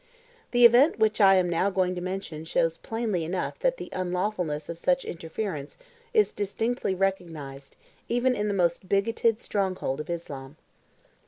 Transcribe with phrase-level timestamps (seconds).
[0.49, 4.67] The event which now I am going to mention shows plainly enough that the unlawfulness
[4.67, 5.77] of such interference
[6.11, 7.75] is distinctly recognised
[8.09, 10.57] even in the most bigoted stronghold of Islam.